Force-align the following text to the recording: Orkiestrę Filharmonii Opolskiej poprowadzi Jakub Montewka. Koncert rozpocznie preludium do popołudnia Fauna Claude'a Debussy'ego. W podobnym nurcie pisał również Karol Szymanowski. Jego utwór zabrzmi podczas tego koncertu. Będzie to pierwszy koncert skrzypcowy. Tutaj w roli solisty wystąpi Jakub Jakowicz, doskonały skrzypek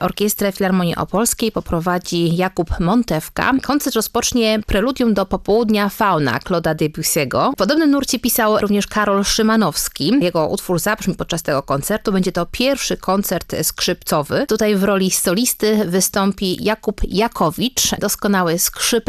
Orkiestrę 0.00 0.52
Filharmonii 0.52 0.96
Opolskiej 0.96 1.52
poprowadzi 1.52 2.36
Jakub 2.36 2.80
Montewka. 2.80 3.52
Koncert 3.62 3.96
rozpocznie 3.96 4.60
preludium 4.66 5.14
do 5.14 5.26
popołudnia 5.26 5.88
Fauna 5.88 6.38
Claude'a 6.38 6.74
Debussy'ego. 6.74 7.52
W 7.52 7.56
podobnym 7.56 7.90
nurcie 7.90 8.18
pisał 8.18 8.58
również 8.58 8.86
Karol 8.86 9.24
Szymanowski. 9.24 10.12
Jego 10.20 10.48
utwór 10.48 10.78
zabrzmi 10.78 11.14
podczas 11.14 11.42
tego 11.42 11.62
koncertu. 11.62 12.12
Będzie 12.12 12.32
to 12.32 12.46
pierwszy 12.46 12.96
koncert 12.96 13.54
skrzypcowy. 13.62 14.46
Tutaj 14.48 14.76
w 14.76 14.84
roli 14.84 15.10
solisty 15.10 15.84
wystąpi 15.86 16.64
Jakub 16.64 17.00
Jakowicz, 17.08 17.90
doskonały 17.98 18.58
skrzypek 18.58 19.04